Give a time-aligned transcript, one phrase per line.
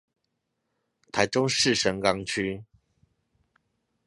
[1.11, 2.63] 台中市神岡區